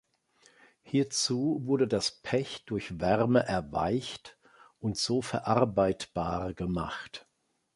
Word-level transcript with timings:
Hierzu 0.81 1.61
wurde 1.67 1.87
das 1.87 2.09
Pech 2.23 2.65
durch 2.65 2.99
Wärme 2.99 3.41
erweicht 3.45 4.35
und 4.79 4.97
so 4.97 5.21
verarbeitbar 5.21 6.55
gemacht. 6.55 7.27